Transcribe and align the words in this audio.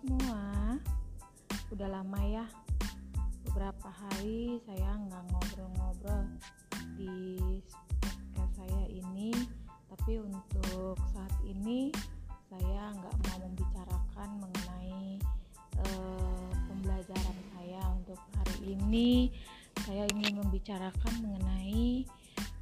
semua, 0.00 0.80
udah 1.68 1.88
lama 2.00 2.20
ya. 2.24 2.46
Beberapa 3.44 3.92
hari 3.92 4.56
saya 4.64 4.96
nggak 4.96 5.22
ngobrol-ngobrol 5.28 6.24
di 6.96 7.36
podcast 8.00 8.52
saya 8.56 8.82
ini. 8.88 9.36
Tapi 9.92 10.16
untuk 10.24 10.96
saat 11.12 11.36
ini 11.44 11.92
saya 12.48 12.88
nggak 12.96 13.16
mau 13.28 13.38
membicarakan 13.44 14.28
mengenai 14.40 15.20
uh, 15.84 16.48
pembelajaran 16.72 17.38
saya 17.52 17.80
untuk 17.92 18.20
hari 18.40 18.72
ini. 18.72 19.28
Saya 19.84 20.08
ingin 20.16 20.40
membicarakan 20.40 21.14
mengenai 21.20 22.08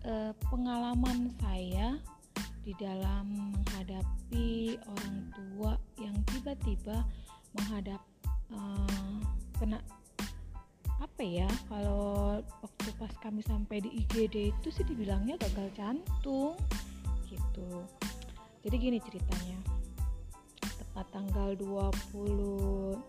uh, 0.03 0.33
pengalaman 0.51 1.31
saya 1.39 1.95
di 2.61 2.77
dalam 2.77 3.57
menghadapi 3.57 4.77
orang 4.85 5.19
tua 5.33 5.73
yang 5.97 6.17
tiba-tiba 6.29 7.03
menghadap 7.57 8.01
uh, 8.55 9.21
kena 9.59 9.79
apa 11.01 11.23
ya 11.25 11.49
kalau 11.69 12.41
waktu 12.61 12.91
pas 13.01 13.13
kami 13.25 13.41
sampai 13.45 13.81
di 13.81 14.05
IGD 14.05 14.53
itu 14.53 14.69
sih 14.69 14.85
dibilangnya 14.85 15.41
gagal 15.41 15.69
jantung 15.73 16.57
gitu. 17.29 17.85
Jadi 18.61 18.77
gini 18.77 18.99
ceritanya 19.01 19.57
tepat 20.61 21.07
tanggal 21.13 21.57
26 21.57 23.01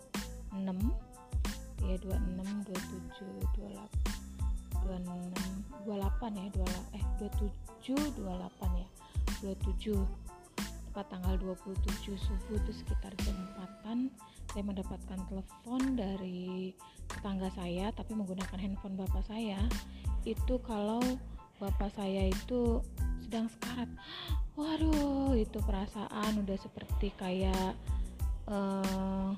ya 1.83 1.95
26 1.99 2.67
27 2.71 3.59
28 3.59 4.87
26 4.87 5.81
28 5.87 6.39
ya 6.39 6.47
28 6.55 6.95
eh 6.95 7.03
27 7.19 8.21
28 8.21 8.79
ya 8.79 8.87
27 9.43 10.30
tepat 10.91 11.07
tanggal 11.07 11.39
27 11.55 12.19
subuh 12.19 12.59
itu 12.59 12.71
sekitar 12.83 13.15
jam 13.23 13.39
4 13.63 13.71
saya 14.51 14.67
mendapatkan 14.67 15.19
telepon 15.31 15.95
dari 15.95 16.75
tetangga 17.07 17.47
saya 17.55 17.95
tapi 17.95 18.11
menggunakan 18.11 18.59
handphone 18.59 18.99
bapak 18.99 19.23
saya. 19.23 19.63
Itu 20.27 20.59
kalau 20.59 20.99
bapak 21.63 21.95
saya 21.95 22.27
itu 22.27 22.83
sedang 23.23 23.47
sekarat. 23.47 23.87
Waduh 24.59 25.31
itu 25.39 25.63
perasaan 25.63 26.43
udah 26.43 26.57
seperti 26.59 27.15
kayak 27.15 27.79
uh, 28.51 29.31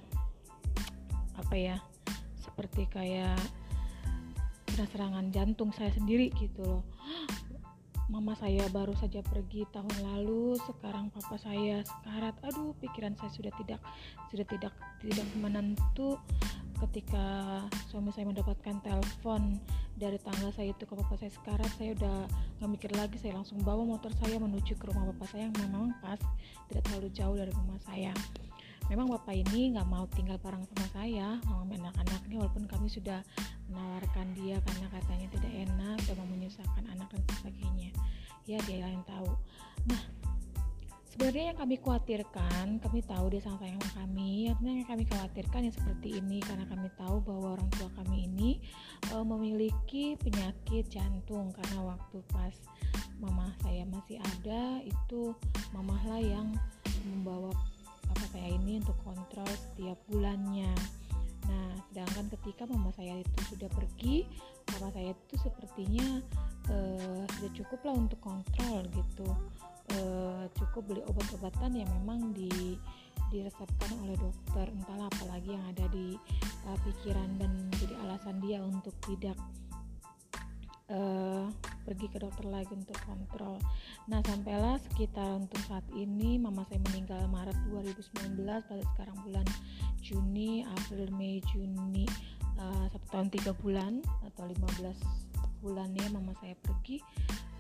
apa 1.38 1.54
ya 1.54 1.78
seperti 2.42 2.90
kayak 2.90 3.38
serangan 4.74 5.30
jantung 5.30 5.70
saya 5.70 5.94
sendiri 5.94 6.34
gitu 6.42 6.66
loh 6.66 6.82
mama 8.14 8.38
saya 8.38 8.70
baru 8.70 8.94
saja 8.94 9.26
pergi 9.26 9.66
tahun 9.74 9.90
lalu 10.06 10.54
sekarang 10.70 11.10
papa 11.10 11.34
saya 11.42 11.82
sekarat. 11.82 12.38
Aduh 12.46 12.78
pikiran 12.78 13.18
saya 13.18 13.34
sudah 13.34 13.50
tidak 13.58 13.82
sudah 14.30 14.46
tidak 14.46 14.74
tidak 15.02 15.26
menentu 15.42 16.22
ketika 16.86 17.26
suami 17.90 18.14
saya 18.14 18.30
mendapatkan 18.30 18.78
telepon 18.86 19.58
dari 19.98 20.22
tangga 20.22 20.54
saya 20.54 20.78
itu 20.78 20.86
ke 20.86 20.94
bapak 20.94 21.26
saya. 21.26 21.34
Sekarat 21.34 21.72
saya 21.74 21.98
udah 21.98 22.18
nggak 22.62 22.70
mikir 22.70 22.92
lagi 22.94 23.18
saya 23.18 23.34
langsung 23.34 23.58
bawa 23.66 23.82
motor 23.82 24.14
saya 24.22 24.38
menuju 24.38 24.78
ke 24.78 24.86
rumah 24.94 25.10
bapak 25.10 25.34
saya 25.34 25.50
yang 25.50 25.58
memang 25.66 25.98
pas 25.98 26.22
tidak 26.70 26.86
terlalu 26.86 27.10
jauh 27.18 27.34
dari 27.34 27.50
rumah 27.50 27.82
saya. 27.82 28.14
Memang 28.94 29.10
bapak 29.10 29.42
ini 29.42 29.74
nggak 29.74 29.90
mau 29.90 30.06
tinggal 30.14 30.38
bareng 30.38 30.70
sama 30.70 30.86
saya 30.94 31.42
sama 31.50 31.66
anak-anaknya 31.82 32.46
walaupun 32.46 32.70
kami 32.70 32.94
sudah 32.94 33.26
menawarkan 33.74 34.28
dia 34.38 34.62
karena 34.62 34.88
katanya 34.94 35.28
tidak 35.34 35.54
enak 35.66 35.98
dan 36.06 36.28
menyusahkan 36.30 36.86
anak 36.94 37.10
dan 37.10 37.22
sebagainya. 37.42 37.90
Ya 38.46 38.62
dia 38.70 38.86
yang 38.86 39.02
tahu. 39.10 39.34
Nah 39.90 40.02
sebenarnya 41.10 41.54
yang 41.54 41.58
kami 41.58 41.76
khawatirkan 41.82 42.78
kami 42.82 43.00
tahu 43.06 43.26
dia 43.34 43.42
sangat 43.42 43.66
sayang 43.66 43.82
sama 43.82 44.06
kami. 44.06 44.54
Yang 44.54 44.86
kami 44.86 45.04
khawatirkan 45.10 45.62
yang 45.66 45.76
seperti 45.76 46.10
ini 46.22 46.38
karena 46.46 46.70
kami 46.70 46.88
tahu 46.94 47.18
bahwa 47.26 47.58
orang 47.58 47.70
tua 47.74 47.90
kami 47.98 48.30
ini 48.30 48.62
e, 49.10 49.16
memiliki 49.26 50.14
penyakit 50.22 50.86
jantung. 50.94 51.50
Karena 51.50 51.98
waktu 51.98 52.22
pas 52.30 52.54
mama 53.18 53.50
saya 53.66 53.90
masih 53.90 54.22
ada 54.22 54.86
itu 54.86 55.34
mamahlah 55.74 56.22
yang 56.22 56.54
membawa 57.10 57.50
papa 58.14 58.26
saya 58.30 58.54
ini 58.54 58.78
untuk 58.78 58.96
kontrol 59.02 59.50
setiap 59.50 59.98
bulannya 60.12 60.70
Nah, 61.48 61.72
sedangkan 61.92 62.26
ketika 62.40 62.64
mama 62.70 62.92
saya 62.96 63.20
itu 63.20 63.40
sudah 63.56 63.70
pergi, 63.72 64.28
papa 64.68 64.92
saya 64.96 65.12
itu 65.12 65.36
sepertinya 65.42 66.24
uh, 66.72 67.24
sudah 67.38 67.52
cukup 67.56 67.80
lah 67.84 67.96
untuk 67.98 68.20
kontrol 68.24 68.84
gitu. 68.92 69.28
Uh, 69.94 70.48
cukup 70.56 70.88
beli 70.88 71.02
obat-obatan 71.04 71.76
yang 71.76 71.90
memang 72.02 72.32
di 72.32 72.80
diresepkan 73.34 73.92
oleh 74.06 74.16
dokter 74.16 74.70
entahlah 74.70 75.10
apalagi 75.10 75.58
yang 75.58 75.66
ada 75.74 75.86
di 75.90 76.16
uh, 76.70 76.78
pikiran 76.86 77.30
dan 77.42 77.52
jadi 77.82 77.98
alasan 78.06 78.38
dia 78.46 78.62
untuk 78.62 78.94
tidak 79.04 79.36
uh, 80.94 81.50
pergi 81.84 82.08
ke 82.08 82.18
dokter 82.24 82.48
lagi 82.48 82.72
untuk 82.74 82.96
kontrol. 83.04 83.60
Nah, 84.08 84.24
sampailah 84.24 84.80
sekitar 84.90 85.38
untuk 85.38 85.60
saat 85.68 85.84
ini 85.94 86.40
mama 86.40 86.64
saya 86.68 86.80
meninggal 86.92 87.28
Maret 87.28 87.56
2019 87.70 88.40
pada 88.44 88.84
sekarang 88.96 89.18
bulan 89.28 89.48
Juni, 90.00 90.64
April, 90.64 91.12
Mei, 91.16 91.44
Juni 91.52 92.08
uh, 92.60 92.88
tahun 93.12 93.30
tiga 93.30 93.54
bulan 93.56 94.02
atau 94.26 94.48
15 94.48 95.64
bulan 95.64 95.96
ya 95.96 96.08
mama 96.12 96.36
saya 96.40 96.56
pergi. 96.60 97.00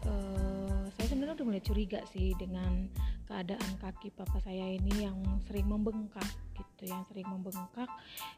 Uh, 0.03 0.91
saya 0.99 1.07
sebenarnya 1.07 1.39
udah 1.39 1.47
mulai 1.47 1.63
curiga 1.63 2.03
sih 2.11 2.35
dengan 2.35 2.91
keadaan 3.23 3.71
kaki 3.79 4.11
papa 4.11 4.35
saya 4.43 4.75
ini 4.75 5.07
yang 5.07 5.15
sering 5.47 5.71
membengkak 5.71 6.27
gitu, 6.59 6.91
yang 6.91 7.07
sering 7.07 7.23
membengkak, 7.31 7.87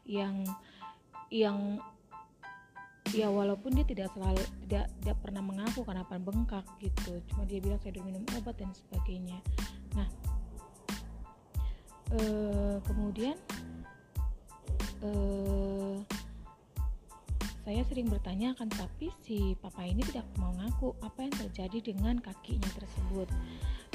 yang 0.06 0.46
yang 1.26 1.82
ya 3.14 3.30
walaupun 3.30 3.76
dia 3.76 3.86
tidak 3.86 4.10
selalu 4.14 4.42
tidak 4.66 4.90
tidak 5.02 5.16
pernah 5.22 5.42
mengaku 5.44 5.86
kenapa 5.86 6.18
bengkak 6.18 6.66
gitu. 6.82 7.22
Cuma 7.30 7.46
dia 7.46 7.62
bilang 7.62 7.78
saya 7.82 7.94
udah 7.98 8.04
minum 8.06 8.22
obat 8.34 8.56
dan 8.58 8.70
sebagainya. 8.74 9.38
Nah 9.94 10.08
eh, 12.16 12.76
kemudian 12.82 13.36
eh, 15.04 15.96
saya 17.66 17.82
sering 17.90 18.06
bertanya 18.06 18.54
akan 18.54 18.70
tapi 18.70 19.10
si 19.26 19.58
papa 19.58 19.82
ini 19.82 20.02
tidak 20.06 20.26
mau 20.38 20.54
ngaku 20.54 20.94
apa 21.02 21.18
yang 21.26 21.34
terjadi 21.34 21.78
dengan 21.94 22.14
kakinya 22.18 22.70
tersebut. 22.78 23.26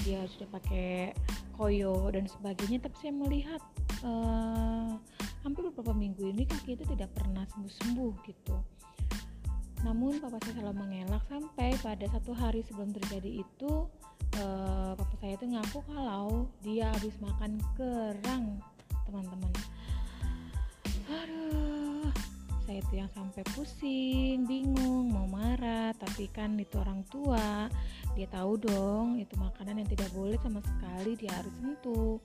Dia 0.04 0.28
sudah 0.28 0.50
pakai 0.52 1.16
koyo 1.56 2.12
dan 2.12 2.28
sebagainya 2.28 2.84
tapi 2.84 2.96
saya 3.00 3.14
melihat 3.16 3.62
uh, 4.02 4.98
hampir 5.46 5.62
beberapa 5.70 5.94
minggu 5.94 6.34
ini 6.34 6.44
kaki 6.50 6.74
itu 6.74 6.86
tidak 6.90 7.14
pernah 7.14 7.46
sembuh-sembuh 7.54 8.14
gitu 8.26 8.56
namun 9.82 10.22
papa 10.22 10.38
saya 10.46 10.62
selalu 10.62 10.78
mengelak 10.78 11.24
sampai 11.26 11.74
pada 11.82 12.06
satu 12.14 12.32
hari 12.38 12.62
sebelum 12.66 12.94
terjadi 12.94 13.42
itu 13.42 13.72
uh, 14.38 14.94
papa 14.94 15.16
saya 15.18 15.34
itu 15.38 15.46
ngaku 15.50 15.80
kalau 15.90 16.46
dia 16.62 16.94
habis 16.94 17.18
makan 17.18 17.58
kerang 17.74 18.62
teman-teman. 19.10 19.54
Aduh 21.10 21.82
saya 22.72 22.88
itu 22.88 23.04
yang 23.04 23.12
sampai 23.12 23.44
pusing 23.52 24.48
bingung 24.48 25.12
mau 25.12 25.28
marah. 25.28 25.92
Tapi 25.98 26.32
kan 26.32 26.56
itu 26.56 26.80
orang 26.80 27.04
tua 27.12 27.68
dia 28.16 28.28
tahu 28.32 28.56
dong 28.64 29.20
itu 29.20 29.36
makanan 29.36 29.84
yang 29.84 29.90
tidak 29.92 30.08
boleh 30.16 30.40
sama 30.40 30.64
sekali 30.64 31.20
dia 31.20 31.36
harus 31.36 31.52
sentuh. 31.60 32.16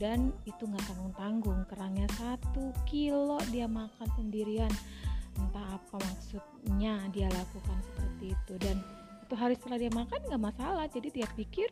Dan 0.00 0.32
itu 0.48 0.64
nggak 0.64 0.80
tanggung 0.88 1.12
tanggung 1.12 1.60
kerangnya 1.68 2.08
satu 2.16 2.72
kilo 2.88 3.36
dia 3.52 3.68
makan 3.68 4.08
sendirian 4.16 4.72
entah 5.38 5.78
apa 5.78 5.96
maksudnya 6.00 7.06
dia 7.14 7.28
lakukan 7.30 7.78
seperti 7.92 8.34
itu. 8.34 8.54
Dan 8.58 8.76
itu 9.26 9.34
hari 9.38 9.54
setelah 9.54 9.78
dia 9.78 9.92
makan 9.92 10.20
nggak 10.26 10.42
masalah. 10.42 10.86
Jadi 10.90 11.08
dia 11.22 11.28
pikir 11.38 11.70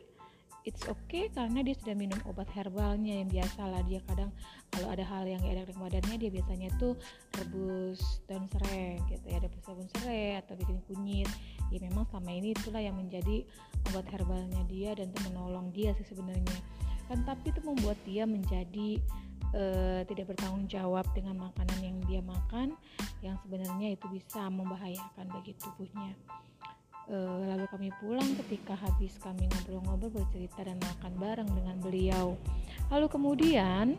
it's 0.67 0.83
okay 0.85 1.31
karena 1.31 1.63
dia 1.63 1.75
sudah 1.79 1.95
minum 1.95 2.19
obat 2.27 2.47
herbalnya 2.51 3.23
yang 3.23 3.29
biasa 3.31 3.63
lah 3.63 3.79
dia 3.87 4.03
kadang 4.03 4.27
kalau 4.69 4.91
ada 4.91 5.01
hal 5.07 5.23
yang 5.23 5.39
gak 5.39 5.55
enak 5.55 5.65
di 5.71 5.75
badannya 5.79 6.15
dia 6.19 6.29
biasanya 6.29 6.69
tuh 6.77 6.93
rebus 7.39 8.21
daun 8.27 8.45
serai 8.51 8.99
gitu 9.07 9.25
ya. 9.25 9.39
Rebus 9.39 9.63
daun 9.63 9.87
serai 9.97 10.39
atau 10.43 10.53
bikin 10.59 10.77
kunyit. 10.85 11.29
Ya 11.69 11.79
memang 11.81 12.05
selama 12.09 12.31
ini 12.33 12.53
itulah 12.53 12.81
yang 12.81 12.97
menjadi 12.97 13.45
obat 13.91 14.05
herbalnya 14.13 14.61
dia 14.67 14.93
dan 14.97 15.09
itu 15.09 15.19
menolong 15.31 15.71
dia 15.71 15.95
sih 15.95 16.05
sebenarnya. 16.05 16.59
Kan 17.09 17.25
tapi 17.25 17.49
itu 17.49 17.61
membuat 17.65 17.97
dia 18.05 18.29
menjadi 18.29 19.01
uh, 19.53 20.01
tidak 20.05 20.33
bertanggung 20.33 20.65
jawab 20.69 21.05
dengan 21.15 21.49
makanan 21.49 21.79
yang 21.81 21.97
dia 22.05 22.21
makan 22.23 22.75
yang 23.19 23.35
sebenarnya 23.43 23.95
itu 23.95 24.05
bisa 24.11 24.47
membahayakan 24.47 25.25
bagi 25.29 25.53
tubuhnya. 25.59 26.13
Uh, 27.09 27.41
lalu 27.49 27.65
kami 27.73 27.89
pulang 27.97 28.37
ketika 28.45 28.77
habis 28.77 29.17
kami 29.17 29.49
ngobrol-ngobrol 29.49 30.13
bercerita 30.13 30.61
dan 30.61 30.77
makan 30.77 31.13
bareng 31.17 31.49
dengan 31.57 31.75
beliau. 31.81 32.37
Lalu 32.93 33.07
kemudian 33.09 33.97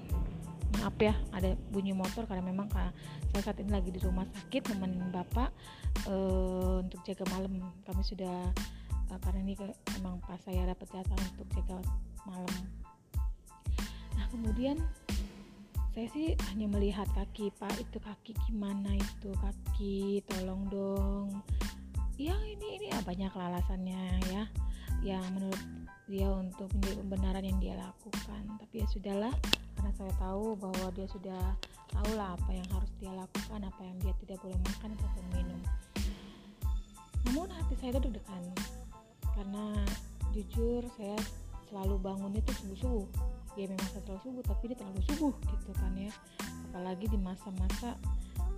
maaf 0.79 0.95
ya 1.03 1.19
ada 1.35 1.59
bunyi 1.75 1.91
motor 1.91 2.31
karena 2.31 2.47
memang 2.47 2.71
saya 2.71 3.43
saat 3.43 3.59
ini 3.59 3.75
lagi 3.75 3.91
di 3.91 3.99
rumah 3.99 4.23
sakit 4.31 4.71
nemenin 4.71 5.11
bapak 5.11 5.51
uh, 6.07 6.79
untuk 6.79 7.03
jaga 7.03 7.27
malam. 7.35 7.59
Kami 7.83 8.03
sudah 8.07 8.55
karena 9.11 9.43
ini 9.43 9.59
memang 9.99 10.23
pas 10.23 10.39
saya 10.39 10.71
dapat 10.71 10.87
jatah 10.87 11.19
untuk 11.35 11.49
jaga 11.59 11.83
malam. 12.23 12.63
Nah 14.15 14.27
kemudian 14.31 14.79
saya 15.91 16.07
sih 16.15 16.39
hanya 16.55 16.71
melihat 16.71 17.07
kaki 17.19 17.51
pak 17.59 17.75
itu 17.83 17.99
kaki 17.99 18.33
gimana 18.47 18.95
itu? 18.95 19.35
Kaki 19.43 20.23
tolong 20.31 20.71
dong. 20.71 21.27
Ya 22.15 22.37
ini 22.47 22.79
ini 22.79 22.87
ya, 22.95 23.01
banyak 23.03 23.33
alasannya 23.35 24.23
ya 24.31 24.45
yang 25.01 25.25
menurut 25.35 25.59
dia 26.07 26.29
untuk 26.31 26.69
menjadi 26.79 26.97
pembenaran 27.03 27.45
yang 27.45 27.59
dia 27.59 27.75
lakukan. 27.75 28.43
Tapi 28.63 28.75
ya 28.85 28.87
sudahlah 28.93 29.35
karena 29.75 29.91
saya 29.99 30.13
tahu 30.21 30.55
bahwa 30.61 30.87
dia 30.95 31.09
sudah 31.11 31.43
tahu 31.91 32.11
lah 32.15 32.39
apa 32.39 32.51
yang 32.55 32.69
harus 32.71 32.91
dia 33.03 33.11
lakukan 33.11 33.61
apa 33.67 33.83
yang 33.83 33.97
dia 33.99 34.15
tidak 34.23 34.39
boleh 34.47 34.59
makan 34.63 34.91
ataupun 34.95 35.25
minum. 35.35 35.61
Namun 37.27 37.49
hati 37.51 37.75
saya 37.83 37.99
itu 37.99 38.07
deg-degan 38.07 38.45
karena 39.35 39.65
jujur 40.31 40.83
saya 40.95 41.19
selalu 41.67 41.99
bangun 41.99 42.35
itu 42.39 42.51
subuh-subuh 42.63 43.07
ya 43.59 43.67
memang 43.67 43.89
saya 43.91 44.03
selalu 44.07 44.21
subuh 44.23 44.43
tapi 44.47 44.63
dia 44.71 44.77
terlalu 44.79 45.03
subuh 45.11 45.35
gitu 45.51 45.71
kan 45.75 45.93
ya 45.99 46.13
apalagi 46.71 47.07
di 47.11 47.19
masa-masa 47.19 47.99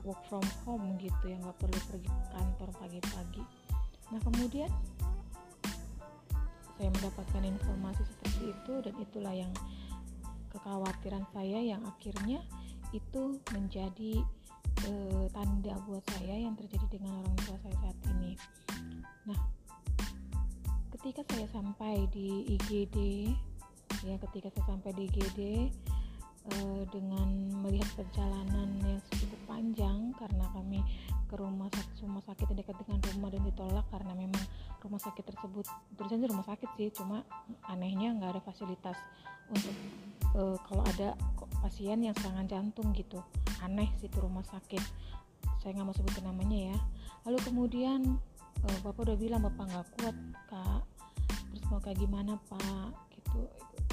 work 0.04 0.20
from 0.28 0.44
home 0.66 0.98
gitu 1.00 1.24
yang 1.32 1.40
nggak 1.40 1.56
perlu 1.56 1.78
pergi 1.88 2.10
kantor 2.32 2.68
pagi-pagi 2.76 3.44
nah 4.12 4.20
kemudian 4.20 4.68
saya 6.76 6.88
mendapatkan 6.98 7.42
informasi 7.46 8.02
seperti 8.04 8.42
itu 8.52 8.74
dan 8.82 8.94
itulah 8.98 9.34
yang 9.36 9.52
kekhawatiran 10.52 11.24
saya 11.32 11.62
yang 11.62 11.80
akhirnya 11.88 12.44
itu 12.92 13.40
menjadi 13.56 14.20
e, 14.84 14.92
tanda 15.32 15.74
buat 15.88 16.04
saya 16.12 16.44
yang 16.44 16.58
terjadi 16.58 16.98
dengan 16.98 17.24
orang 17.24 17.36
tua 17.40 17.56
saya 17.64 17.76
saat 17.80 17.98
ini. 18.12 18.36
Nah, 19.30 19.38
ketika 20.98 21.24
saya 21.32 21.48
sampai 21.48 22.04
di 22.12 22.58
IGD, 22.58 22.96
ya 24.02 24.16
ketika 24.28 24.50
saya 24.50 24.64
sampai 24.74 24.90
di 24.98 25.02
IGD 25.10 25.40
e, 26.50 26.56
dengan 26.90 27.28
melihat 27.62 27.86
perjalanan 27.94 28.68
yang 28.82 29.00
cukup 29.14 29.40
panjang 29.46 30.10
karena 30.18 30.44
kami 30.50 30.80
ke 31.30 31.34
rumah 31.38 31.70
sakit 31.72 32.02
rumah 32.04 32.22
sakit 32.26 32.46
dekat 32.52 32.76
dengan 32.82 32.98
rumah 33.14 33.30
dan 33.32 33.42
ditolak 33.46 33.86
karena 33.88 34.12
memang 34.12 34.44
rumah 34.82 35.00
sakit 35.00 35.24
tersebut 35.24 35.64
tulisannya 35.96 36.28
rumah 36.28 36.44
sakit 36.44 36.68
sih 36.76 36.90
cuma 36.92 37.22
anehnya 37.70 38.12
nggak 38.18 38.36
ada 38.36 38.42
fasilitas 38.42 38.98
untuk 39.48 39.74
uh, 40.36 40.56
kalau 40.66 40.82
ada 40.96 41.14
pasien 41.60 42.02
yang 42.02 42.14
serangan 42.18 42.48
jantung 42.48 42.90
gitu. 42.96 43.20
Aneh 43.62 43.88
sih 44.00 44.10
itu 44.10 44.18
rumah 44.18 44.42
sakit. 44.42 44.82
Saya 45.62 45.78
nggak 45.78 45.86
mau 45.86 45.94
sebutin 45.94 46.26
namanya 46.26 46.74
ya. 46.74 46.78
Lalu 47.28 47.38
kemudian 47.46 48.00
uh, 48.66 48.78
bapak 48.82 49.06
udah 49.06 49.16
bilang 49.16 49.46
bapak 49.46 49.70
nggak 49.70 49.86
kuat 50.00 50.16
kak. 50.50 50.82
Terus 51.52 51.64
mau 51.70 51.80
kayak 51.80 51.98
gimana 52.00 52.34
pak? 52.50 52.90
Gitu 53.14 53.40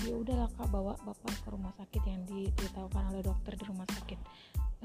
ya 0.10 0.18
udahlah 0.18 0.50
kak 0.58 0.74
bawa 0.74 0.98
bapak 1.06 1.38
ke 1.46 1.48
rumah 1.54 1.70
sakit 1.78 2.02
yang 2.10 2.22
diberitahukan 2.26 3.14
oleh 3.14 3.22
dokter 3.22 3.54
di 3.54 3.64
rumah 3.70 3.86
sakit 3.94 4.20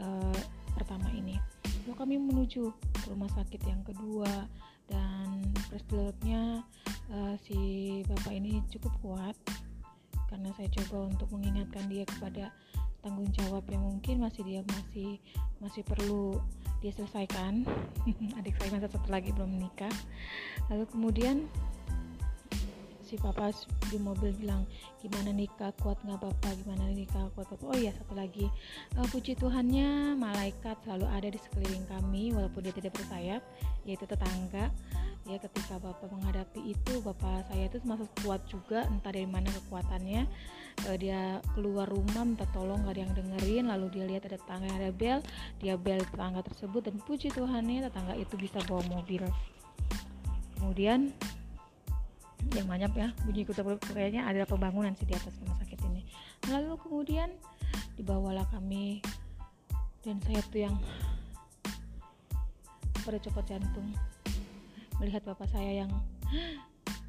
uh, 0.05 0.41
pertama 0.77 1.09
ini. 1.17 1.41
Lalu 1.85 1.95
kami 1.97 2.15
menuju 2.21 2.69
ke 2.93 3.07
rumah 3.09 3.33
sakit 3.33 3.65
yang 3.65 3.81
kedua 3.89 4.45
dan 4.93 5.41
prosedurnya 5.73 6.61
uh, 7.09 7.35
si 7.41 7.57
bapak 8.05 8.37
ini 8.37 8.61
cukup 8.69 8.93
kuat 9.01 9.37
karena 10.29 10.53
saya 10.61 10.69
coba 10.77 11.09
untuk 11.09 11.33
mengingatkan 11.33 11.89
dia 11.89 12.05
kepada 12.05 12.53
tanggung 13.01 13.29
jawab 13.33 13.65
yang 13.73 13.81
mungkin 13.81 14.21
masih 14.21 14.45
dia 14.45 14.61
masih 14.77 15.17
masih 15.65 15.81
perlu 15.89 16.37
dia 16.85 16.93
selesaikan 16.93 17.65
adik 18.41 18.61
saya 18.61 18.77
masih 18.77 18.93
satu 18.93 19.09
lagi 19.09 19.33
belum 19.33 19.57
menikah. 19.57 19.93
Lalu 20.69 20.85
kemudian 20.93 21.49
si 23.15 23.23
papa 23.23 23.55
di 23.95 23.99
mobil 24.03 24.35
bilang 24.35 24.67
gimana 24.99 25.31
nikah 25.31 25.71
kuat 25.79 25.95
nggak 26.03 26.19
bapak 26.19 26.51
gimana 26.67 26.91
nikah 26.91 27.31
kuat 27.39 27.47
bapak 27.47 27.71
oh 27.71 27.79
iya 27.79 27.95
satu 27.95 28.19
lagi. 28.19 28.51
Uh, 28.99 29.07
puji 29.07 29.39
Tuhannya 29.39 30.19
malaikat 30.19 30.75
selalu 30.83 31.07
ada 31.07 31.31
di 31.31 31.39
sekeliling 31.39 31.87
kami 31.87 32.35
walaupun 32.35 32.67
dia 32.67 32.75
tidak 32.75 32.99
bersayap 32.99 33.39
yaitu 33.87 34.03
tetangga. 34.03 34.75
Ya 35.31 35.39
ketika 35.39 35.79
bapak 35.79 36.11
menghadapi 36.11 36.75
itu 36.75 36.99
bapak 37.07 37.47
saya 37.47 37.71
itu 37.71 37.79
masuk 37.87 38.11
kuat 38.27 38.43
juga 38.51 38.83
entah 38.91 39.15
dari 39.15 39.31
mana 39.31 39.47
kekuatannya. 39.63 40.27
Uh, 40.91 40.99
dia 40.99 41.39
keluar 41.55 41.87
rumah 41.87 42.27
minta 42.27 42.51
tolong 42.51 42.83
gak 42.83 42.99
ada 42.99 43.01
yang 43.07 43.15
dengerin. 43.15 43.65
Lalu 43.71 43.87
dia 43.95 44.05
lihat 44.11 44.27
ada 44.27 44.43
tetangga 44.43 44.67
yang 44.75 44.79
ada 44.83 44.91
bel 44.91 45.19
dia 45.63 45.79
bel 45.79 46.03
tetangga 46.03 46.43
tersebut 46.43 46.91
dan 46.91 46.99
puji 47.07 47.31
Tuhan 47.31 47.63
ya 47.71 47.87
tetangga 47.87 48.19
itu 48.19 48.35
bisa 48.35 48.59
bawa 48.67 48.83
mobil. 48.91 49.23
Kemudian 50.59 51.15
yang 52.55 52.71
banyak 52.71 52.93
ya. 52.95 53.09
Bunyi 53.27 53.43
kuda 53.43 53.63
kayaknya 53.91 54.23
ada 54.25 54.47
pembangunan 54.47 54.95
sih 54.95 55.07
di 55.07 55.15
atas 55.15 55.35
rumah 55.43 55.59
sakit 55.59 55.79
ini. 55.91 56.03
Lalu 56.49 56.79
kemudian 56.79 57.31
dibawalah 57.99 58.47
kami 58.55 59.03
dan 60.07 60.23
saya 60.23 60.41
tuh 60.53 60.61
yang 60.71 60.77
pada 63.05 63.19
copot 63.21 63.45
jantung. 63.45 63.91
Melihat 65.03 65.27
bapak 65.27 65.51
saya 65.51 65.85
yang 65.85 65.91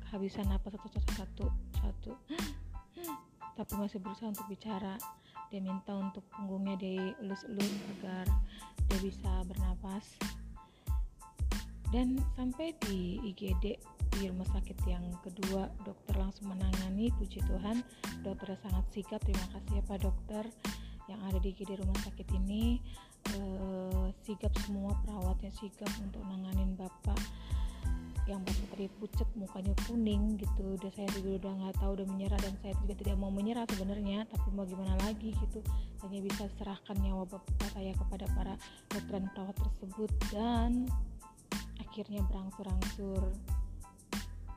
kehabisan 0.10 0.50
apa 0.50 0.74
satu 0.74 0.88
satu 0.92 1.12
satu 1.14 1.46
satu. 1.80 2.12
Tapi 3.56 3.74
masih 3.80 4.02
berusaha 4.02 4.34
untuk 4.34 4.50
bicara. 4.50 4.98
Dia 5.54 5.62
minta 5.62 5.94
untuk 5.96 6.26
punggungnya 6.34 6.76
dielus-elus 6.76 7.74
agar 7.96 8.26
dia 8.90 9.00
bisa 9.00 9.32
bernapas. 9.48 10.04
Dan 11.94 12.20
sampai 12.36 12.76
di 12.84 13.24
IGD 13.32 13.95
di 14.16 14.32
rumah 14.32 14.48
sakit 14.48 14.78
yang 14.88 15.04
kedua 15.20 15.68
dokter 15.84 16.16
langsung 16.16 16.48
menangani. 16.52 17.12
Puji 17.20 17.44
Tuhan 17.44 17.84
dokter 18.24 18.56
sangat 18.64 18.86
sigap. 18.96 19.20
Terima 19.24 19.48
kasih 19.52 19.72
ya 19.80 19.84
Pak 19.84 20.00
dokter 20.00 20.44
yang 21.06 21.22
ada 21.28 21.38
di 21.38 21.54
IGD 21.54 21.84
rumah 21.84 22.00
sakit 22.02 22.28
ini. 22.40 22.80
Eh, 23.36 24.08
sigap 24.24 24.54
semua 24.64 24.96
perawatnya 25.04 25.52
sigap 25.58 25.90
untuk 26.00 26.22
nanganin 26.30 26.78
bapak 26.78 27.18
yang 28.26 28.42
bapak 28.42 28.66
tadi 28.74 28.90
pucat 28.98 29.30
mukanya 29.38 29.74
kuning 29.86 30.40
gitu. 30.40 30.80
Udah 30.80 30.92
saya 30.96 31.10
juga 31.14 31.46
udah 31.46 31.52
nggak 31.62 31.76
tahu 31.78 31.92
udah 32.02 32.08
menyerah 32.10 32.40
dan 32.42 32.54
saya 32.64 32.74
juga 32.82 32.94
tidak 32.98 33.16
mau 33.20 33.30
menyerah 33.30 33.66
sebenarnya. 33.70 34.26
Tapi 34.32 34.48
mau 34.56 34.66
gimana 34.66 34.96
lagi 35.04 35.36
gitu? 35.36 35.60
Hanya 36.02 36.20
bisa 36.24 36.50
serahkan 36.58 36.98
nyawa 37.04 37.28
bapak 37.28 37.70
saya 37.76 37.92
kepada 37.94 38.26
para 38.34 38.54
dokter 38.90 39.12
dan 39.12 39.26
perawat 39.36 39.56
tersebut 39.60 40.12
dan 40.32 40.72
akhirnya 41.82 42.22
berangsur-angsur 42.28 43.32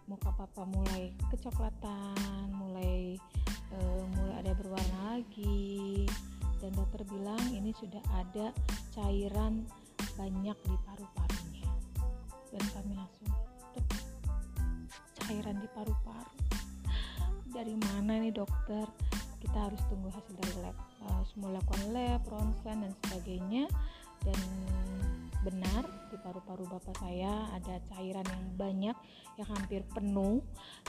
muka 0.09 0.33
papa 0.33 0.65
mulai 0.65 1.13
kecoklatan 1.29 2.49
mulai 2.57 3.21
uh, 3.77 4.05
mulai 4.17 4.35
ada 4.41 4.53
berwarna 4.57 5.21
lagi. 5.21 6.09
Dan 6.59 6.75
dokter 6.75 7.07
bilang 7.07 7.39
ini 7.55 7.71
sudah 7.79 8.03
ada 8.19 8.51
cairan 8.91 9.63
banyak 10.19 10.59
di 10.67 10.77
paru-parunya. 10.83 11.71
Dan 12.51 12.65
kami 12.75 12.93
langsung 12.99 13.31
cairan 15.23 15.63
di 15.63 15.69
paru-paru. 15.71 16.35
Dari 17.55 17.75
mana 17.79 18.19
nih 18.19 18.35
dokter? 18.35 18.91
Kita 19.39 19.71
harus 19.71 19.79
tunggu 19.87 20.11
hasil 20.11 20.35
dari 20.35 20.55
lab. 20.67 20.75
Harus 21.07 21.31
melakukan 21.39 21.83
lab 21.95 22.23
ronsen 22.27 22.83
dan 22.83 22.93
sebagainya. 23.07 23.65
Dan 24.27 24.41
benar 25.47 25.87
di 26.11 26.17
paru-paru 26.19 26.67
bapak 26.67 26.99
saya 26.99 27.47
ada 27.55 27.79
cairan 27.95 28.27
yang 28.27 28.47
banyak 28.59 28.97
yang 29.39 29.49
hampir 29.55 29.87
penuh 29.95 30.43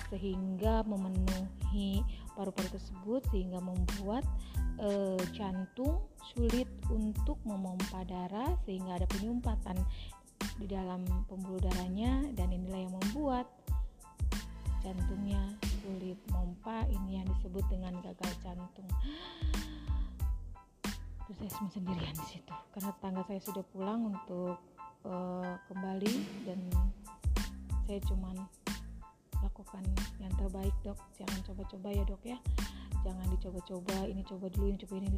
sehingga 0.10 0.82
memenuhi 0.90 2.02
paru-paru 2.34 2.70
tersebut 2.74 3.22
sehingga 3.30 3.62
membuat 3.62 4.26
e, 4.82 5.20
jantung 5.38 6.02
sulit 6.34 6.66
untuk 6.90 7.38
memompa 7.46 8.02
darah 8.10 8.58
sehingga 8.66 8.98
ada 8.98 9.08
penyumpatan 9.14 9.78
di 10.58 10.66
dalam 10.66 11.04
pembuluh 11.28 11.60
darahnya 11.62 12.26
dan 12.34 12.50
inilah 12.50 12.80
yang 12.80 12.96
membuat 12.96 13.46
jantungnya 14.80 15.40
sulit 15.84 16.20
mompa. 16.32 16.88
Ini 16.88 17.24
yang 17.24 17.28
disebut 17.38 17.64
dengan 17.68 17.94
gagal 18.00 18.32
jantung 18.40 18.88
saya 21.38 21.52
semua 21.54 21.72
sendirian 21.74 22.16
di 22.16 22.26
situ. 22.26 22.54
Karena 22.74 22.90
tetangga 22.96 23.22
saya 23.28 23.42
sudah 23.44 23.64
pulang 23.70 24.10
untuk 24.10 24.58
uh, 25.06 25.54
kembali 25.70 26.16
dan 26.46 26.60
saya 27.86 28.00
cuman 28.10 28.36
lakukan 29.42 29.84
yang 30.18 30.34
terbaik 30.38 30.76
dok. 30.82 31.00
Jangan 31.18 31.40
coba-coba 31.46 31.88
ya 31.94 32.04
dok 32.06 32.24
ya. 32.26 32.38
Jangan 33.06 33.26
dicoba-coba 33.32 33.98
ini 34.10 34.22
coba 34.26 34.46
dulu 34.52 34.66
ini 34.74 34.78
coba 34.84 34.96
ini. 35.00 35.10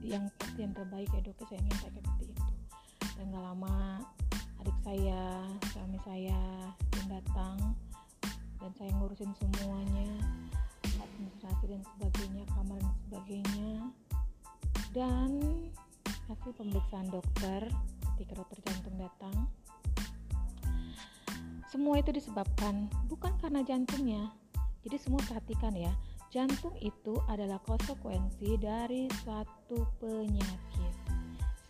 Yang 0.00 0.24
pasti 0.40 0.60
yang 0.64 0.74
terbaik 0.74 1.08
ya 1.12 1.20
dok 1.20 1.36
saya 1.46 1.60
minta 1.60 1.88
seperti 1.88 2.24
itu. 2.32 2.52
Dan 3.20 3.24
gak 3.36 3.44
lama 3.44 4.00
adik 4.60 4.76
saya 4.84 5.20
suami 5.72 5.96
saya 6.04 6.40
yang 7.00 7.06
datang 7.08 7.56
dan 8.60 8.70
saya 8.76 8.92
ngurusin 9.00 9.32
semuanya 9.40 10.12
administrasi 10.84 11.64
dan 11.72 11.82
sebagainya 11.96 12.44
kamar 12.52 12.76
dan 12.76 12.94
sebagainya 13.08 13.79
dan 14.90 15.38
hasil 16.26 16.50
pemeriksaan 16.54 17.08
dokter 17.10 17.66
ketika 18.16 18.32
dokter 18.38 18.58
jantung 18.66 18.96
datang 18.98 19.36
semua 21.70 22.02
itu 22.02 22.10
disebabkan 22.10 22.90
bukan 23.06 23.30
karena 23.38 23.62
jantungnya 23.62 24.30
jadi 24.82 24.96
semua 24.96 25.22
perhatikan 25.26 25.76
ya 25.76 25.92
Jantung 26.30 26.78
itu 26.78 27.18
adalah 27.26 27.58
konsekuensi 27.66 28.54
dari 28.54 29.10
suatu 29.26 29.82
penyakit. 29.98 30.94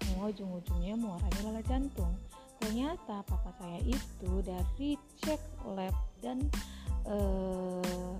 Semua 0.05 0.29
ujung-ujungnya 0.29 1.01
muaranya 1.01 1.49
adalah 1.49 1.65
jantung. 1.65 2.13
Ternyata 2.61 3.25
papa 3.25 3.57
saya 3.57 3.81
itu 3.89 4.45
dari 4.45 5.01
cek 5.25 5.65
lab 5.65 5.97
dan 6.21 6.45
eh, 7.09 8.13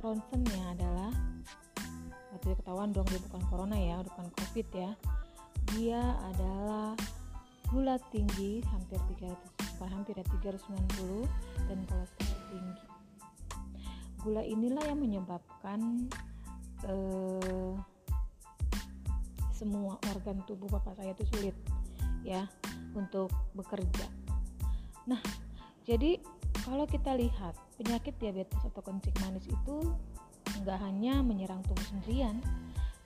ronsennya 0.00 0.64
adalah 0.80 1.12
waktu 2.32 2.56
ketahuan 2.58 2.90
dong 2.96 3.06
dia 3.12 3.20
bukan 3.30 3.42
corona 3.52 3.76
ya, 3.76 4.00
bukan 4.00 4.26
covid 4.40 4.68
ya. 4.72 4.90
Dia 5.76 6.00
adalah 6.32 6.96
gula 7.68 7.96
tinggi 8.12 8.60
hampir 8.68 9.00
300 9.20 9.92
hampir 9.92 10.14
ya 10.14 10.26
390 10.40 11.26
dan 11.66 11.78
kolesterol 11.88 12.42
tinggi 12.52 12.92
gula 14.22 14.42
inilah 14.46 14.86
yang 14.86 15.02
menyebabkan 15.02 16.06
uh, 16.86 17.74
semua 19.50 19.98
organ 20.14 20.38
tubuh 20.46 20.70
bapak 20.70 20.94
saya 20.98 21.14
itu 21.14 21.26
sulit 21.34 21.56
ya 22.22 22.46
untuk 22.94 23.34
bekerja. 23.58 24.06
Nah, 25.10 25.18
jadi 25.82 26.22
kalau 26.62 26.86
kita 26.86 27.18
lihat 27.18 27.58
penyakit 27.74 28.14
diabetes 28.22 28.62
atau 28.62 28.82
kencing 28.82 29.14
manis 29.26 29.46
itu 29.50 29.76
nggak 30.60 30.78
hanya 30.84 31.24
menyerang 31.24 31.64
tubuh 31.64 31.84
sendirian, 31.88 32.36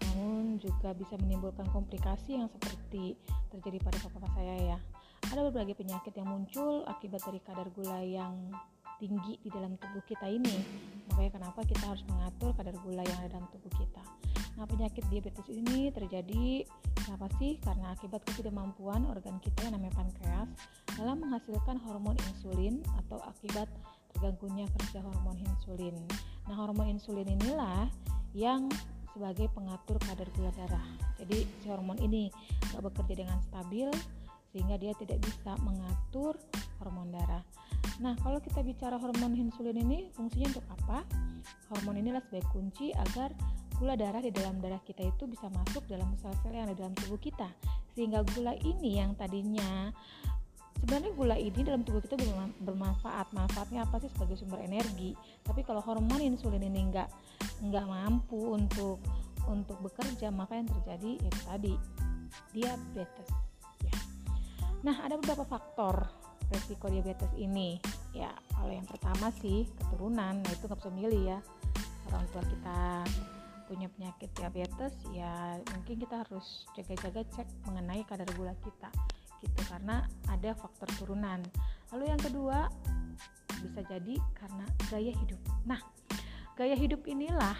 namun 0.02 0.58
juga 0.58 0.90
bisa 0.96 1.14
menimbulkan 1.22 1.68
komplikasi 1.70 2.40
yang 2.40 2.50
seperti 2.50 3.14
terjadi 3.54 3.78
pada 3.84 3.98
papa 4.02 4.26
saya 4.34 4.74
ya. 4.74 4.78
Ada 5.30 5.46
berbagai 5.50 5.78
penyakit 5.78 6.14
yang 6.18 6.28
muncul 6.30 6.82
akibat 6.86 7.22
dari 7.22 7.40
kadar 7.42 7.66
gula 7.74 8.02
yang 8.02 8.34
tinggi 8.96 9.36
di 9.42 9.50
dalam 9.52 9.76
tubuh 9.76 10.02
kita 10.08 10.26
ini. 10.26 10.56
Makanya 11.12 11.30
kenapa 11.40 11.60
kita 11.66 11.84
harus 11.84 12.04
mengatur 12.08 12.56
kadar 12.56 12.74
gula 12.80 13.02
yang 13.04 13.18
ada 13.22 13.36
dalam 13.36 13.48
tubuh 13.52 13.72
kita. 13.76 14.02
Nah, 14.56 14.64
penyakit 14.64 15.04
diabetes 15.12 15.44
ini 15.52 15.92
terjadi 15.92 16.64
kenapa 16.96 17.28
sih? 17.36 17.60
Karena 17.60 17.92
akibat 17.92 18.24
ketidakmampuan 18.24 19.04
organ 19.04 19.36
kita 19.44 19.68
yang 19.68 19.76
namanya 19.76 20.00
pankreas 20.00 20.48
dalam 20.96 21.20
menghasilkan 21.20 21.76
hormon 21.84 22.16
insulin 22.32 22.80
atau 23.04 23.20
akibat 23.28 23.68
terganggunya 24.16 24.64
kerja 24.80 25.04
hormon 25.04 25.36
insulin. 25.44 26.00
Nah, 26.48 26.56
hormon 26.56 26.88
insulin 26.96 27.28
inilah 27.28 27.92
yang 28.32 28.64
sebagai 29.12 29.52
pengatur 29.52 30.00
kadar 30.00 30.24
gula 30.32 30.48
darah. 30.56 30.86
Jadi 31.20 31.44
si 31.60 31.68
hormon 31.68 32.00
ini 32.00 32.32
gak 32.72 32.80
bekerja 32.80 33.28
dengan 33.28 33.38
stabil 33.44 33.92
sehingga 34.56 34.80
dia 34.80 34.96
tidak 34.96 35.20
bisa 35.20 35.52
mengatur 35.60 36.40
hormon 36.80 37.12
darah. 37.12 37.44
Nah, 38.00 38.16
kalau 38.24 38.40
kita 38.40 38.64
bicara 38.64 38.96
hormon 38.96 39.36
insulin 39.36 39.76
ini 39.76 40.08
fungsinya 40.16 40.56
untuk 40.56 40.66
apa? 40.72 41.04
Hormon 41.68 42.00
inilah 42.00 42.24
sebagai 42.24 42.48
kunci 42.56 42.96
agar 42.96 43.36
gula 43.76 44.00
darah 44.00 44.24
di 44.24 44.32
dalam 44.32 44.56
darah 44.64 44.80
kita 44.80 45.04
itu 45.04 45.28
bisa 45.28 45.52
masuk 45.52 45.84
dalam 45.84 46.08
sel-sel 46.16 46.56
yang 46.56 46.72
ada 46.72 46.76
dalam 46.76 46.96
tubuh 46.96 47.20
kita. 47.20 47.52
Sehingga 47.92 48.24
gula 48.32 48.56
ini 48.64 48.96
yang 48.96 49.12
tadinya 49.16 49.92
sebenarnya 50.80 51.10
gula 51.16 51.36
ini 51.36 51.60
dalam 51.64 51.82
tubuh 51.82 52.04
kita 52.04 52.16
bermanfaat. 52.62 53.32
Manfaatnya 53.32 53.84
apa 53.84 54.00
sih 54.00 54.10
sebagai 54.12 54.36
sumber 54.36 54.62
energi? 54.62 55.16
Tapi 55.42 55.64
kalau 55.64 55.80
hormon 55.80 56.20
insulin 56.20 56.62
ini 56.62 56.92
enggak 56.92 57.08
enggak 57.64 57.84
mampu 57.88 58.54
untuk 58.54 59.00
untuk 59.46 59.78
bekerja, 59.78 60.28
maka 60.34 60.58
yang 60.58 60.68
terjadi 60.68 61.10
itu 61.22 61.40
tadi 61.46 61.74
diabetes. 62.50 63.30
Ya. 63.86 63.94
Nah, 64.82 65.06
ada 65.06 65.14
beberapa 65.16 65.46
faktor 65.46 66.06
resiko 66.50 66.86
diabetes 66.86 67.30
ini 67.34 67.78
ya 68.14 68.30
kalau 68.54 68.70
yang 68.70 68.86
pertama 68.86 69.34
sih 69.42 69.66
keturunan 69.76 70.40
nah 70.40 70.50
itu 70.54 70.64
nggak 70.66 70.78
bisa 70.78 70.92
milih 70.94 71.22
ya 71.36 71.38
orang 72.10 72.24
tua 72.30 72.42
kita 72.46 72.78
punya 73.66 73.88
penyakit 73.90 74.30
diabetes 74.38 74.94
ya 75.10 75.58
mungkin 75.74 75.96
kita 75.98 76.22
harus 76.22 76.70
jaga-jaga 76.78 77.26
cek 77.34 77.48
mengenai 77.66 78.06
kadar 78.06 78.30
gula 78.38 78.54
kita 78.62 78.90
gitu 79.42 79.60
karena 79.66 80.06
ada 80.30 80.54
faktor 80.54 80.88
turunan. 80.98 81.42
Lalu 81.94 82.04
yang 82.10 82.20
kedua 82.20 82.70
bisa 83.62 83.80
jadi 83.86 84.14
karena 84.36 84.66
gaya 84.90 85.12
hidup. 85.12 85.40
Nah 85.64 85.80
gaya 86.56 86.76
hidup 86.76 87.04
inilah 87.04 87.56